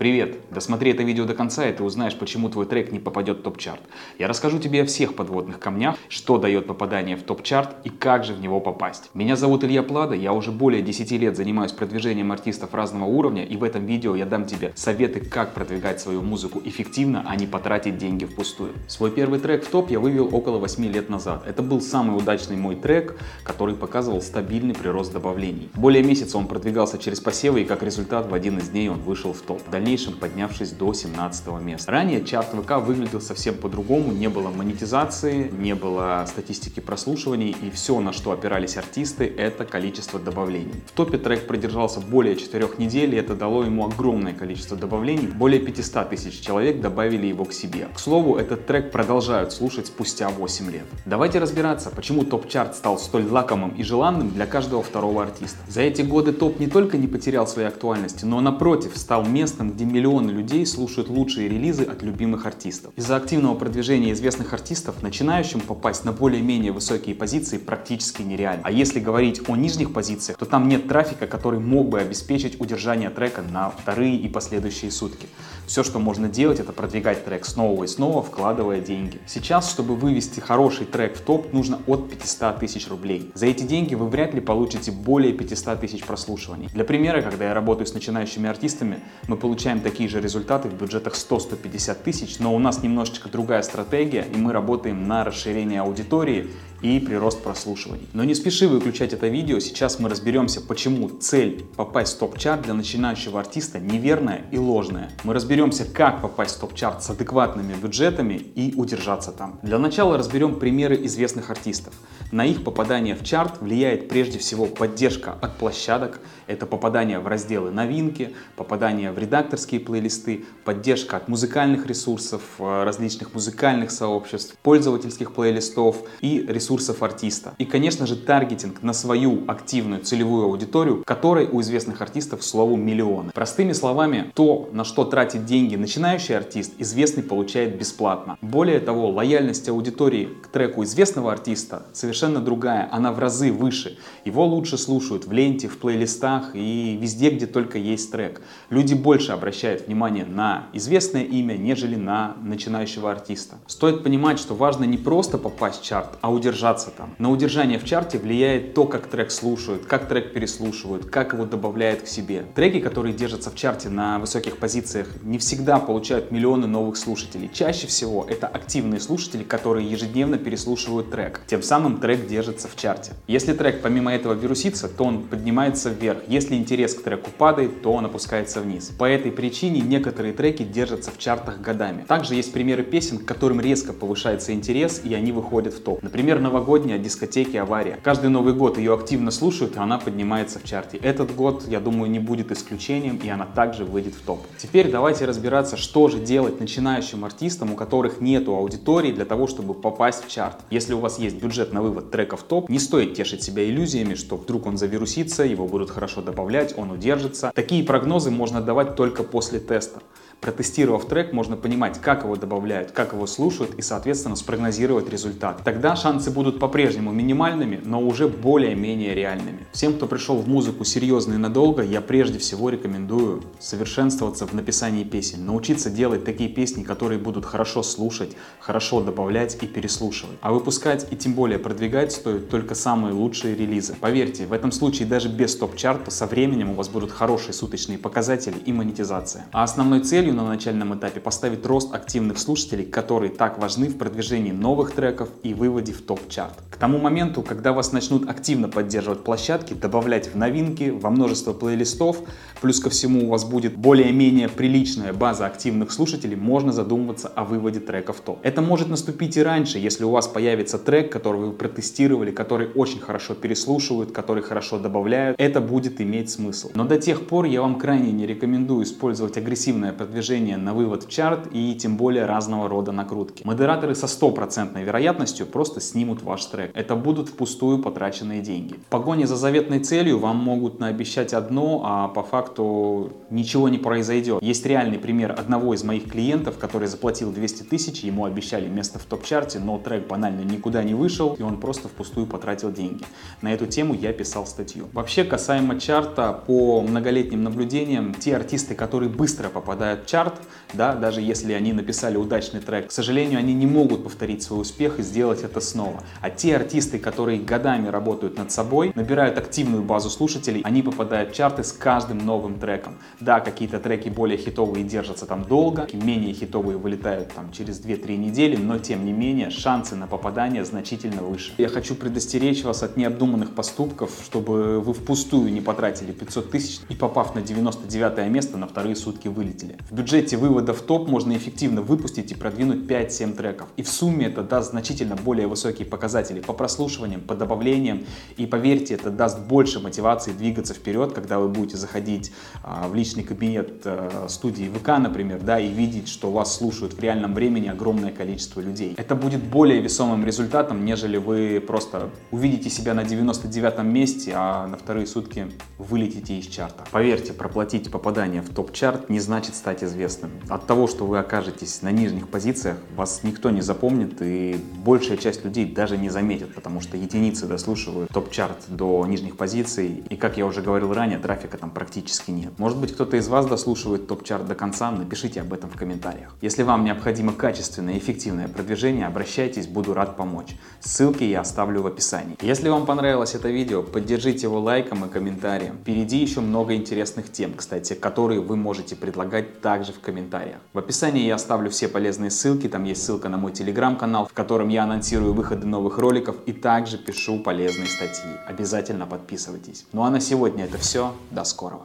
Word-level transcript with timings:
Привет! 0.00 0.38
Досмотри 0.50 0.92
это 0.92 1.02
видео 1.02 1.26
до 1.26 1.34
конца, 1.34 1.68
и 1.68 1.74
ты 1.74 1.84
узнаешь, 1.84 2.16
почему 2.16 2.48
твой 2.48 2.64
трек 2.64 2.90
не 2.90 2.98
попадет 2.98 3.40
в 3.40 3.42
топ-чарт. 3.42 3.82
Я 4.18 4.28
расскажу 4.28 4.58
тебе 4.58 4.80
о 4.80 4.86
всех 4.86 5.14
подводных 5.14 5.58
камнях, 5.58 5.96
что 6.08 6.38
дает 6.38 6.66
попадание 6.66 7.18
в 7.18 7.22
топ-чарт 7.22 7.76
и 7.84 7.90
как 7.90 8.24
же 8.24 8.32
в 8.32 8.40
него 8.40 8.60
попасть. 8.60 9.10
Меня 9.12 9.36
зовут 9.36 9.62
Илья 9.62 9.82
Плада, 9.82 10.14
я 10.14 10.32
уже 10.32 10.52
более 10.52 10.80
10 10.80 11.10
лет 11.10 11.36
занимаюсь 11.36 11.72
продвижением 11.72 12.32
артистов 12.32 12.72
разного 12.72 13.04
уровня, 13.04 13.44
и 13.44 13.58
в 13.58 13.62
этом 13.62 13.84
видео 13.84 14.16
я 14.16 14.24
дам 14.24 14.46
тебе 14.46 14.72
советы, 14.74 15.20
как 15.20 15.52
продвигать 15.52 16.00
свою 16.00 16.22
музыку 16.22 16.62
эффективно, 16.64 17.22
а 17.26 17.36
не 17.36 17.46
потратить 17.46 17.98
деньги 17.98 18.24
впустую. 18.24 18.72
Свой 18.88 19.10
первый 19.10 19.38
трек 19.38 19.66
в 19.66 19.68
топ 19.68 19.90
я 19.90 20.00
вывел 20.00 20.34
около 20.34 20.56
8 20.56 20.82
лет 20.90 21.10
назад. 21.10 21.44
Это 21.46 21.62
был 21.62 21.82
самый 21.82 22.16
удачный 22.16 22.56
мой 22.56 22.74
трек, 22.74 23.18
который 23.44 23.74
показывал 23.74 24.22
стабильный 24.22 24.72
прирост 24.72 25.12
добавлений. 25.12 25.68
Более 25.74 26.02
месяца 26.02 26.38
он 26.38 26.46
продвигался 26.46 26.96
через 26.96 27.20
посевы, 27.20 27.60
и 27.60 27.64
как 27.66 27.82
результат 27.82 28.30
в 28.30 28.32
один 28.32 28.56
из 28.56 28.70
дней 28.70 28.88
он 28.88 29.00
вышел 29.00 29.34
в 29.34 29.42
топ. 29.42 29.60
Дальнейшее 29.70 29.89
дальнейшем 29.90 30.14
поднявшись 30.14 30.70
до 30.70 30.92
17 30.92 31.48
места. 31.62 31.90
Ранее 31.90 32.24
чарт 32.24 32.50
ВК 32.50 32.76
выглядел 32.76 33.20
совсем 33.20 33.56
по-другому, 33.56 34.12
не 34.12 34.28
было 34.28 34.48
монетизации, 34.50 35.50
не 35.50 35.74
было 35.74 36.24
статистики 36.28 36.78
прослушиваний 36.78 37.56
и 37.60 37.70
все, 37.70 37.98
на 37.98 38.12
что 38.12 38.30
опирались 38.30 38.76
артисты, 38.76 39.24
это 39.24 39.64
количество 39.64 40.20
добавлений. 40.20 40.74
В 40.86 40.92
топе 40.92 41.18
трек 41.18 41.48
продержался 41.48 41.98
более 41.98 42.36
4 42.36 42.68
недель 42.78 43.16
и 43.16 43.18
это 43.18 43.34
дало 43.34 43.64
ему 43.64 43.84
огромное 43.84 44.32
количество 44.32 44.76
добавлений, 44.76 45.26
более 45.26 45.58
500 45.58 46.10
тысяч 46.10 46.38
человек 46.38 46.80
добавили 46.80 47.26
его 47.26 47.44
к 47.44 47.52
себе. 47.52 47.88
К 47.92 47.98
слову, 47.98 48.36
этот 48.36 48.66
трек 48.66 48.92
продолжают 48.92 49.52
слушать 49.52 49.88
спустя 49.88 50.28
8 50.28 50.70
лет. 50.70 50.84
Давайте 51.04 51.40
разбираться, 51.40 51.90
почему 51.90 52.22
топ-чарт 52.22 52.76
стал 52.76 52.96
столь 52.96 53.26
лакомым 53.26 53.70
и 53.70 53.82
желанным 53.82 54.30
для 54.30 54.46
каждого 54.46 54.84
второго 54.84 55.24
артиста. 55.24 55.58
За 55.68 55.80
эти 55.80 56.02
годы 56.02 56.32
топ 56.32 56.60
не 56.60 56.68
только 56.68 56.96
не 56.96 57.08
потерял 57.08 57.48
своей 57.48 57.66
актуальности, 57.66 58.24
но 58.24 58.40
напротив 58.40 58.92
стал 58.94 59.24
местом, 59.24 59.79
где 59.80 59.90
миллионы 59.90 60.30
людей 60.30 60.66
слушают 60.66 61.08
лучшие 61.08 61.48
релизы 61.48 61.84
от 61.84 62.02
любимых 62.02 62.44
артистов. 62.44 62.92
Из-за 62.96 63.16
активного 63.16 63.54
продвижения 63.54 64.12
известных 64.12 64.52
артистов 64.52 65.02
начинающим 65.02 65.60
попасть 65.60 66.04
на 66.04 66.12
более-менее 66.12 66.72
высокие 66.72 67.14
позиции 67.14 67.56
практически 67.56 68.20
нереально. 68.20 68.60
А 68.62 68.70
если 68.70 69.00
говорить 69.00 69.48
о 69.48 69.56
нижних 69.56 69.94
позициях, 69.94 70.36
то 70.36 70.44
там 70.44 70.68
нет 70.68 70.86
трафика, 70.86 71.26
который 71.26 71.60
мог 71.60 71.88
бы 71.88 71.98
обеспечить 71.98 72.60
удержание 72.60 73.08
трека 73.08 73.40
на 73.40 73.70
вторые 73.70 74.16
и 74.16 74.28
последующие 74.28 74.90
сутки. 74.90 75.28
Все, 75.66 75.82
что 75.82 75.98
можно 75.98 76.28
делать, 76.28 76.60
это 76.60 76.72
продвигать 76.72 77.24
трек 77.24 77.46
снова 77.46 77.84
и 77.84 77.86
снова, 77.86 78.22
вкладывая 78.22 78.80
деньги. 78.80 79.18
Сейчас, 79.26 79.70
чтобы 79.70 79.96
вывести 79.96 80.40
хороший 80.40 80.84
трек 80.84 81.16
в 81.16 81.20
топ, 81.20 81.54
нужно 81.54 81.78
от 81.86 82.10
500 82.10 82.58
тысяч 82.58 82.88
рублей. 82.88 83.30
За 83.34 83.46
эти 83.46 83.62
деньги 83.62 83.94
вы 83.94 84.08
вряд 84.08 84.34
ли 84.34 84.40
получите 84.40 84.90
более 84.90 85.32
500 85.32 85.80
тысяч 85.80 86.04
прослушиваний. 86.04 86.68
Для 86.74 86.84
примера, 86.84 87.22
когда 87.22 87.46
я 87.46 87.54
работаю 87.54 87.86
с 87.86 87.94
начинающими 87.94 88.48
артистами, 88.48 88.98
мы 89.28 89.36
получаем 89.36 89.69
получаем 89.70 89.80
такие 89.80 90.08
же 90.08 90.20
результаты 90.20 90.68
в 90.68 90.74
бюджетах 90.74 91.14
100-150 91.14 92.02
тысяч, 92.02 92.38
но 92.40 92.54
у 92.54 92.58
нас 92.58 92.82
немножечко 92.82 93.28
другая 93.28 93.62
стратегия, 93.62 94.26
и 94.34 94.36
мы 94.36 94.52
работаем 94.52 95.06
на 95.06 95.24
расширение 95.24 95.80
аудитории 95.80 96.50
и 96.82 96.98
прирост 97.00 97.42
прослушиваний. 97.42 98.08
Но 98.12 98.24
не 98.24 98.34
спеши 98.34 98.66
выключать 98.68 99.12
это 99.12 99.28
видео, 99.28 99.58
сейчас 99.58 99.98
мы 99.98 100.08
разберемся, 100.08 100.60
почему 100.60 101.08
цель 101.08 101.64
попасть 101.76 102.16
в 102.16 102.18
топ-чарт 102.18 102.62
для 102.62 102.74
начинающего 102.74 103.40
артиста 103.40 103.78
неверная 103.78 104.46
и 104.50 104.58
ложная. 104.58 105.10
Мы 105.24 105.34
разберемся, 105.34 105.84
как 105.84 106.22
попасть 106.22 106.56
в 106.56 106.60
топ-чарт 106.60 107.02
с 107.02 107.10
адекватными 107.10 107.74
бюджетами 107.74 108.34
и 108.34 108.74
удержаться 108.76 109.32
там. 109.32 109.58
Для 109.62 109.78
начала 109.78 110.16
разберем 110.16 110.56
примеры 110.56 110.98
известных 111.06 111.50
артистов. 111.50 111.94
На 112.32 112.46
их 112.46 112.64
попадание 112.64 113.14
в 113.14 113.24
чарт 113.24 113.60
влияет 113.60 114.08
прежде 114.08 114.38
всего 114.38 114.66
поддержка 114.66 115.36
от 115.40 115.56
площадок, 115.56 116.20
это 116.46 116.66
попадание 116.66 117.18
в 117.18 117.26
разделы 117.26 117.70
новинки, 117.70 118.34
попадание 118.56 119.12
в 119.12 119.18
редакторские 119.18 119.80
плейлисты, 119.80 120.44
поддержка 120.64 121.16
от 121.16 121.28
музыкальных 121.28 121.86
ресурсов, 121.86 122.42
э, 122.58 122.84
различных 122.84 123.34
музыкальных 123.34 123.90
сообществ, 123.90 124.56
пользовательских 124.62 125.32
плейлистов 125.32 125.96
и 126.20 126.44
ресурсов 126.48 126.69
артиста. 127.00 127.54
И, 127.58 127.64
конечно 127.64 128.06
же, 128.06 128.16
таргетинг 128.16 128.82
на 128.82 128.92
свою 128.92 129.44
активную 129.48 130.02
целевую 130.02 130.44
аудиторию, 130.44 131.02
которой 131.04 131.46
у 131.46 131.60
известных 131.60 132.00
артистов, 132.00 132.40
к 132.40 132.42
слову, 132.42 132.76
миллионы. 132.76 133.32
Простыми 133.32 133.72
словами, 133.72 134.30
то, 134.34 134.68
на 134.72 134.84
что 134.84 135.04
тратит 135.04 135.44
деньги 135.44 135.76
начинающий 135.76 136.36
артист, 136.36 136.74
известный 136.78 137.22
получает 137.22 137.78
бесплатно. 137.78 138.38
Более 138.40 138.80
того, 138.80 139.10
лояльность 139.10 139.68
аудитории 139.68 140.28
к 140.42 140.48
треку 140.48 140.84
известного 140.84 141.32
артиста 141.32 141.86
совершенно 141.92 142.40
другая, 142.40 142.88
она 142.92 143.12
в 143.12 143.18
разы 143.18 143.52
выше. 143.52 143.98
Его 144.24 144.46
лучше 144.46 144.78
слушают 144.78 145.26
в 145.26 145.32
ленте, 145.32 145.68
в 145.68 145.78
плейлистах 145.78 146.54
и 146.54 146.98
везде, 147.00 147.30
где 147.30 147.46
только 147.46 147.78
есть 147.78 148.12
трек. 148.12 148.40
Люди 148.70 148.94
больше 148.94 149.32
обращают 149.32 149.86
внимание 149.86 150.24
на 150.24 150.68
известное 150.72 151.24
имя, 151.24 151.56
нежели 151.56 151.96
на 151.96 152.36
начинающего 152.42 153.10
артиста. 153.10 153.56
Стоит 153.66 154.02
понимать, 154.02 154.38
что 154.38 154.54
важно 154.54 154.84
не 154.84 154.98
просто 154.98 155.38
попасть 155.38 155.80
в 155.80 155.84
чарт, 155.84 156.18
а 156.20 156.30
удержаться 156.60 156.90
там. 156.90 157.14
На 157.18 157.30
удержание 157.30 157.78
в 157.78 157.84
чарте 157.86 158.18
влияет 158.18 158.74
то, 158.74 158.84
как 158.84 159.06
трек 159.06 159.30
слушают, 159.30 159.86
как 159.86 160.08
трек 160.08 160.34
переслушивают, 160.34 161.06
как 161.06 161.32
его 161.32 161.46
добавляют 161.46 162.02
к 162.02 162.06
себе. 162.06 162.44
Треки, 162.54 162.80
которые 162.80 163.14
держатся 163.14 163.50
в 163.50 163.54
чарте 163.54 163.88
на 163.88 164.18
высоких 164.18 164.58
позициях, 164.58 165.08
не 165.22 165.38
всегда 165.38 165.78
получают 165.78 166.30
миллионы 166.30 166.66
новых 166.66 166.98
слушателей. 166.98 167.50
Чаще 167.50 167.86
всего 167.86 168.26
это 168.28 168.46
активные 168.46 169.00
слушатели, 169.00 169.42
которые 169.42 169.90
ежедневно 169.90 170.36
переслушивают 170.36 171.10
трек. 171.10 171.40
Тем 171.46 171.62
самым 171.62 171.98
трек 171.98 172.26
держится 172.26 172.68
в 172.68 172.76
чарте. 172.76 173.12
Если 173.26 173.54
трек 173.54 173.80
помимо 173.80 174.12
этого 174.12 174.34
вирусится, 174.34 174.88
то 174.88 175.04
он 175.04 175.22
поднимается 175.22 175.88
вверх. 175.88 176.18
Если 176.28 176.56
интерес 176.56 176.94
к 176.94 177.02
треку 177.02 177.30
падает, 177.30 177.80
то 177.80 177.92
он 177.92 178.04
опускается 178.04 178.60
вниз. 178.60 178.92
По 178.98 179.04
этой 179.04 179.32
причине 179.32 179.80
некоторые 179.80 180.34
треки 180.34 180.62
держатся 180.62 181.10
в 181.10 181.16
чартах 181.16 181.62
годами. 181.62 182.04
Также 182.06 182.34
есть 182.34 182.52
примеры 182.52 182.82
песен, 182.82 183.16
к 183.18 183.24
которым 183.24 183.62
резко 183.62 183.94
повышается 183.94 184.52
интерес 184.52 185.00
и 185.02 185.14
они 185.14 185.32
выходят 185.32 185.72
в 185.72 185.82
топ. 185.82 186.02
Например, 186.02 186.38
новогодняя 186.50 186.98
дискотеки 186.98 187.56
«Авария». 187.56 188.00
Каждый 188.02 188.28
Новый 188.28 188.54
год 188.54 188.76
ее 188.76 188.92
активно 188.92 189.30
слушают, 189.30 189.76
и 189.76 189.78
она 189.78 189.98
поднимается 189.98 190.58
в 190.58 190.64
чарте. 190.64 190.96
Этот 190.96 191.32
год, 191.32 191.64
я 191.68 191.78
думаю, 191.78 192.10
не 192.10 192.18
будет 192.18 192.50
исключением, 192.50 193.20
и 193.22 193.28
она 193.28 193.46
также 193.46 193.84
выйдет 193.84 194.14
в 194.14 194.22
топ. 194.22 194.44
Теперь 194.58 194.90
давайте 194.90 195.26
разбираться, 195.26 195.76
что 195.76 196.08
же 196.08 196.18
делать 196.18 196.58
начинающим 196.58 197.24
артистам, 197.24 197.72
у 197.72 197.76
которых 197.76 198.20
нету 198.20 198.56
аудитории 198.56 199.12
для 199.12 199.24
того, 199.24 199.46
чтобы 199.46 199.74
попасть 199.74 200.24
в 200.24 200.28
чарт. 200.28 200.56
Если 200.70 200.92
у 200.92 200.98
вас 200.98 201.20
есть 201.20 201.40
бюджет 201.40 201.72
на 201.72 201.82
вывод 201.82 202.10
трека 202.10 202.36
в 202.36 202.42
топ. 202.42 202.68
Не 202.68 202.80
стоит 202.80 203.14
тешить 203.14 203.44
себя 203.44 203.64
иллюзиями, 203.64 204.14
что 204.14 204.36
вдруг 204.36 204.66
он 204.66 204.76
завирусится, 204.76 205.44
его 205.44 205.68
будут 205.68 205.90
хорошо 205.90 206.20
добавлять, 206.20 206.74
он 206.76 206.90
удержится. 206.90 207.52
Такие 207.54 207.84
прогнозы 207.84 208.32
можно 208.32 208.60
давать 208.60 208.96
только 208.96 209.22
после 209.22 209.60
теста. 209.60 210.00
Протестировав 210.40 211.04
трек, 211.04 211.34
можно 211.34 211.56
понимать, 211.56 212.00
как 212.00 212.24
его 212.24 212.34
добавляют, 212.34 212.92
как 212.92 213.12
его 213.12 213.26
слушают 213.26 213.74
и, 213.74 213.82
соответственно, 213.82 214.36
спрогнозировать 214.36 215.10
результат. 215.10 215.60
Тогда 215.64 215.94
шансы 215.96 216.30
будут 216.30 216.58
по-прежнему 216.58 217.12
минимальными, 217.12 217.78
но 217.84 218.00
уже 218.00 218.26
более-менее 218.26 219.14
реальными. 219.14 219.66
Всем, 219.72 219.92
кто 219.94 220.06
пришел 220.06 220.38
в 220.38 220.48
музыку 220.48 220.84
серьезно 220.84 221.34
и 221.34 221.36
надолго, 221.36 221.82
я 221.82 222.00
прежде 222.00 222.38
всего 222.38 222.70
рекомендую 222.70 223.42
совершенствоваться 223.58 224.46
в 224.46 224.54
написании 224.54 225.04
песен, 225.04 225.44
научиться 225.44 225.90
делать 225.90 226.24
такие 226.24 226.48
песни, 226.48 226.84
которые 226.84 227.18
будут 227.18 227.44
хорошо 227.44 227.82
слушать, 227.82 228.34
хорошо 228.60 229.02
добавлять 229.02 229.58
и 229.62 229.66
переслушивать. 229.66 230.38
А 230.40 230.52
выпускать 230.52 231.06
и 231.10 231.16
тем 231.16 231.34
более 231.34 231.58
продвигать 231.58 232.12
стоит 232.12 232.48
только 232.48 232.74
самые 232.74 233.12
лучшие 233.12 233.54
релизы. 233.54 233.94
Поверьте, 234.00 234.46
в 234.46 234.54
этом 234.54 234.72
случае 234.72 235.06
даже 235.06 235.28
без 235.28 235.54
топ-чарта 235.54 236.10
со 236.10 236.26
временем 236.26 236.70
у 236.70 236.74
вас 236.74 236.88
будут 236.88 237.10
хорошие 237.10 237.52
суточные 237.52 237.98
показатели 237.98 238.56
и 238.64 238.72
монетизация. 238.72 239.44
А 239.52 239.64
основной 239.64 240.00
целью 240.00 240.29
целью 240.30 240.36
на 240.36 240.48
начальном 240.48 240.94
этапе 240.94 241.20
поставить 241.20 241.66
рост 241.66 241.94
активных 241.94 242.38
слушателей, 242.38 242.84
которые 242.84 243.30
так 243.30 243.58
важны 243.58 243.88
в 243.88 243.98
продвижении 243.98 244.52
новых 244.52 244.92
треков 244.92 245.28
и 245.42 245.54
выводе 245.54 245.92
в 245.92 246.02
топ-чарт. 246.02 246.54
К 246.70 246.76
тому 246.76 246.98
моменту, 246.98 247.42
когда 247.42 247.72
вас 247.72 247.92
начнут 247.92 248.28
активно 248.28 248.68
поддерживать 248.68 249.24
площадки, 249.24 249.74
добавлять 249.74 250.32
в 250.32 250.36
новинки, 250.36 250.90
во 250.90 251.10
множество 251.10 251.52
плейлистов, 251.52 252.18
плюс 252.60 252.80
ко 252.80 252.90
всему 252.90 253.26
у 253.26 253.30
вас 253.30 253.44
будет 253.44 253.76
более-менее 253.76 254.48
приличная 254.48 255.12
база 255.12 255.46
активных 255.46 255.92
слушателей, 255.92 256.36
можно 256.36 256.72
задумываться 256.72 257.28
о 257.28 257.44
выводе 257.44 257.80
трека 257.80 258.12
в 258.12 258.20
топ. 258.20 258.38
Это 258.42 258.62
может 258.62 258.88
наступить 258.88 259.36
и 259.36 259.42
раньше, 259.42 259.78
если 259.78 260.04
у 260.04 260.10
вас 260.10 260.28
появится 260.28 260.78
трек, 260.78 261.12
который 261.12 261.40
вы 261.40 261.52
протестировали, 261.52 262.30
который 262.30 262.68
очень 262.74 263.00
хорошо 263.00 263.34
переслушивают, 263.34 264.12
который 264.12 264.42
хорошо 264.42 264.78
добавляют, 264.78 265.36
это 265.38 265.60
будет 265.60 266.00
иметь 266.00 266.30
смысл. 266.30 266.70
Но 266.74 266.84
до 266.84 266.98
тех 266.98 267.26
пор 267.26 267.44
я 267.46 267.60
вам 267.60 267.78
крайне 267.78 268.12
не 268.12 268.26
рекомендую 268.26 268.84
использовать 268.84 269.36
агрессивное 269.36 269.92
продвижение 269.92 270.19
продвижения 270.20 270.58
на 270.58 270.74
вывод 270.74 271.04
в 271.04 271.08
чарт 271.08 271.48
и 271.50 271.74
тем 271.74 271.96
более 271.96 272.26
разного 272.26 272.68
рода 272.68 272.92
накрутки. 272.92 273.42
Модераторы 273.46 273.94
со 273.94 274.06
стопроцентной 274.06 274.84
вероятностью 274.84 275.46
просто 275.46 275.80
снимут 275.80 276.22
ваш 276.22 276.44
трек. 276.44 276.70
Это 276.74 276.94
будут 276.94 277.30
впустую 277.30 277.78
потраченные 277.78 278.42
деньги. 278.42 278.74
В 278.74 278.90
погоне 278.90 279.26
за 279.26 279.36
заветной 279.36 279.78
целью 279.78 280.18
вам 280.18 280.36
могут 280.36 280.78
наобещать 280.78 281.32
одно, 281.32 281.82
а 281.84 282.08
по 282.08 282.22
факту 282.22 283.12
ничего 283.30 283.70
не 283.70 283.78
произойдет. 283.78 284.42
Есть 284.42 284.66
реальный 284.66 284.98
пример 284.98 285.32
одного 285.32 285.72
из 285.72 285.84
моих 285.84 286.10
клиентов, 286.10 286.58
который 286.58 286.86
заплатил 286.86 287.32
200 287.32 287.62
тысяч, 287.62 288.00
ему 288.00 288.26
обещали 288.26 288.68
место 288.68 288.98
в 288.98 289.04
топ-чарте, 289.04 289.58
но 289.58 289.78
трек 289.78 290.06
банально 290.06 290.42
никуда 290.42 290.82
не 290.82 290.92
вышел, 290.92 291.34
и 291.38 291.42
он 291.42 291.56
просто 291.56 291.88
впустую 291.88 292.26
потратил 292.26 292.70
деньги. 292.70 293.04
На 293.40 293.54
эту 293.54 293.66
тему 293.66 293.94
я 293.94 294.12
писал 294.12 294.46
статью. 294.46 294.88
Вообще, 294.92 295.24
касаемо 295.24 295.80
чарта, 295.80 296.42
по 296.46 296.82
многолетним 296.82 297.42
наблюдениям, 297.42 298.14
те 298.14 298.36
артисты, 298.36 298.74
которые 298.74 299.08
быстро 299.08 299.48
попадают 299.48 300.04
в 300.04 300.09
чарт, 300.10 300.40
да, 300.72 300.94
даже 300.94 301.20
если 301.20 301.52
они 301.52 301.72
написали 301.72 302.16
удачный 302.16 302.60
трек, 302.60 302.88
к 302.88 302.92
сожалению, 302.92 303.38
они 303.38 303.54
не 303.54 303.66
могут 303.66 304.04
повторить 304.04 304.42
свой 304.42 304.62
успех 304.62 304.98
и 304.98 305.02
сделать 305.02 305.42
это 305.42 305.60
снова. 305.60 306.02
А 306.20 306.30
те 306.30 306.56
артисты, 306.56 306.98
которые 306.98 307.40
годами 307.40 307.88
работают 307.88 308.36
над 308.36 308.50
собой, 308.50 308.92
набирают 308.94 309.38
активную 309.38 309.82
базу 309.82 310.10
слушателей, 310.10 310.62
они 310.62 310.82
попадают 310.82 311.30
в 311.30 311.34
чарты 311.34 311.62
с 311.62 311.72
каждым 311.72 312.18
новым 312.18 312.58
треком. 312.58 312.98
Да, 313.20 313.40
какие-то 313.40 313.78
треки 313.78 314.08
более 314.08 314.38
хитовые 314.38 314.84
держатся 314.84 315.26
там 315.26 315.44
долго, 315.44 315.86
менее 315.92 316.34
хитовые 316.34 316.76
вылетают 316.76 317.32
там 317.32 317.52
через 317.52 317.80
2-3 317.80 318.16
недели, 318.16 318.56
но 318.56 318.78
тем 318.78 319.04
не 319.04 319.12
менее 319.12 319.50
шансы 319.50 319.94
на 319.94 320.06
попадание 320.06 320.64
значительно 320.64 321.22
выше. 321.22 321.52
Я 321.58 321.68
хочу 321.68 321.94
предостеречь 321.94 322.64
вас 322.64 322.82
от 322.82 322.96
необдуманных 322.96 323.54
поступков, 323.54 324.10
чтобы 324.24 324.80
вы 324.80 324.92
впустую 324.92 325.52
не 325.52 325.60
потратили 325.60 326.12
500 326.12 326.50
тысяч 326.50 326.80
и 326.88 326.94
попав 326.94 327.34
на 327.34 327.42
99 327.42 328.28
место 328.30 328.56
на 328.56 328.66
вторые 328.66 328.96
сутки 328.96 329.28
вылетели. 329.28 329.78
В 329.90 329.99
бюджете 330.00 330.38
вывода 330.38 330.72
в 330.72 330.80
топ 330.80 331.08
можно 331.08 331.36
эффективно 331.36 331.82
выпустить 331.82 332.32
и 332.32 332.34
продвинуть 332.34 332.90
5-7 332.90 333.36
треков. 333.36 333.68
И 333.76 333.82
в 333.82 333.88
сумме 333.88 334.26
это 334.28 334.42
даст 334.42 334.70
значительно 334.70 335.14
более 335.14 335.46
высокие 335.46 335.86
показатели 335.86 336.40
по 336.40 336.54
прослушиваниям, 336.54 337.20
по 337.20 337.34
добавлениям. 337.34 338.04
И 338.38 338.46
поверьте, 338.46 338.94
это 338.94 339.10
даст 339.10 339.38
больше 339.40 339.78
мотивации 339.78 340.32
двигаться 340.32 340.72
вперед, 340.72 341.12
когда 341.12 341.38
вы 341.38 341.48
будете 341.48 341.76
заходить 341.76 342.32
а, 342.62 342.88
в 342.88 342.94
личный 342.94 343.24
кабинет 343.24 343.82
а, 343.84 344.26
студии 344.28 344.70
ВК, 344.74 344.88
например, 344.98 345.40
да, 345.42 345.60
и 345.60 345.68
видеть, 345.68 346.08
что 346.08 346.30
вас 346.30 346.56
слушают 346.56 346.94
в 346.94 347.00
реальном 347.00 347.34
времени 347.34 347.68
огромное 347.68 348.10
количество 348.10 348.62
людей. 348.62 348.94
Это 348.96 349.14
будет 349.14 349.42
более 349.42 349.82
весомым 349.82 350.24
результатом, 350.24 350.86
нежели 350.86 351.18
вы 351.18 351.62
просто 351.66 352.08
увидите 352.30 352.70
себя 352.70 352.94
на 352.94 353.04
99 353.04 353.82
месте, 353.82 354.32
а 354.34 354.66
на 354.66 354.78
вторые 354.78 355.06
сутки 355.06 355.48
вылетите 355.76 356.38
из 356.38 356.46
чарта. 356.46 356.84
Поверьте, 356.90 357.34
проплатить 357.34 357.90
попадание 357.90 358.40
в 358.40 358.48
топ-чарт 358.48 359.10
не 359.10 359.20
значит 359.20 359.54
стать 359.54 359.82
известным. 359.90 360.30
От 360.48 360.66
того, 360.66 360.86
что 360.86 361.04
вы 361.04 361.18
окажетесь 361.18 361.82
на 361.82 361.90
нижних 361.90 362.28
позициях, 362.28 362.76
вас 362.96 363.20
никто 363.22 363.50
не 363.50 363.60
запомнит 363.60 364.22
и 364.22 364.58
большая 364.84 365.16
часть 365.16 365.44
людей 365.44 365.66
даже 365.66 365.96
не 365.96 366.08
заметит, 366.08 366.54
потому 366.54 366.80
что 366.80 366.96
единицы 366.96 367.46
дослушивают 367.46 368.10
топ-чарт 368.10 368.64
до 368.68 369.04
нижних 369.06 369.36
позиций, 369.36 370.02
и, 370.08 370.16
как 370.16 370.36
я 370.36 370.46
уже 370.46 370.62
говорил 370.62 370.92
ранее, 370.92 371.18
трафика 371.18 371.58
там 371.58 371.70
практически 371.70 372.30
нет. 372.30 372.58
Может 372.58 372.78
быть, 372.78 372.94
кто-то 372.94 373.16
из 373.16 373.28
вас 373.28 373.46
дослушивает 373.46 374.06
топ-чарт 374.06 374.46
до 374.46 374.54
конца, 374.54 374.90
напишите 374.90 375.40
об 375.40 375.52
этом 375.52 375.70
в 375.70 375.76
комментариях. 375.76 376.34
Если 376.40 376.62
вам 376.62 376.84
необходимо 376.84 377.32
качественное 377.32 377.94
и 377.94 377.98
эффективное 377.98 378.48
продвижение, 378.48 379.06
обращайтесь, 379.06 379.66
буду 379.66 379.94
рад 379.94 380.16
помочь. 380.16 380.56
Ссылки 380.80 381.24
я 381.24 381.40
оставлю 381.40 381.82
в 381.82 381.86
описании. 381.86 382.36
Если 382.40 382.68
вам 382.68 382.86
понравилось 382.86 383.34
это 383.34 383.48
видео, 383.48 383.82
поддержите 383.82 384.46
его 384.46 384.60
лайком 384.60 385.04
и 385.04 385.08
комментарием. 385.08 385.76
Впереди 385.78 386.18
еще 386.18 386.40
много 386.40 386.74
интересных 386.74 387.30
тем, 387.32 387.54
кстати, 387.54 387.94
которые 387.94 388.40
вы 388.40 388.56
можете 388.56 388.96
предлагать 388.96 389.60
также 389.70 389.92
в 389.92 390.00
комментариях. 390.00 390.58
В 390.72 390.78
описании 390.78 391.26
я 391.26 391.36
оставлю 391.36 391.70
все 391.70 391.86
полезные 391.86 392.32
ссылки, 392.32 392.68
там 392.68 392.82
есть 392.82 393.04
ссылка 393.04 393.28
на 393.28 393.36
мой 393.36 393.52
телеграм-канал, 393.52 394.26
в 394.26 394.32
котором 394.32 394.68
я 394.68 394.82
анонсирую 394.82 395.32
выходы 395.32 395.64
новых 395.64 395.96
роликов 395.98 396.34
и 396.46 396.52
также 396.52 396.98
пишу 396.98 397.38
полезные 397.38 397.86
статьи. 397.86 398.32
Обязательно 398.48 399.06
подписывайтесь. 399.06 399.86
Ну 399.92 400.02
а 400.02 400.10
на 400.10 400.18
сегодня 400.18 400.64
это 400.64 400.76
все. 400.78 401.14
До 401.30 401.44
скорого. 401.44 401.84